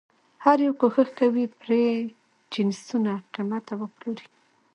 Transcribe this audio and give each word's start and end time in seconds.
هر 0.43 0.57
یو 0.65 0.73
کوښښ 0.81 1.09
کوي 1.19 1.45
پرې 1.59 1.83
جنسونه 2.53 3.13
قیمته 3.33 3.73
وپلوري. 3.77 4.27